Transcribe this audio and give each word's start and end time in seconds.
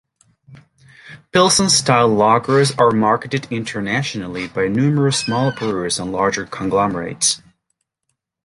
Pilsen 1.31 1.69
style 1.69 2.09
lagers 2.09 2.75
are 2.79 2.89
marketed 2.89 3.45
internationally 3.51 4.47
by 4.47 4.67
numerous 4.67 5.19
small 5.19 5.51
brewers 5.51 5.99
and 5.99 6.11
larger 6.11 6.47
conglomerates. 6.47 7.39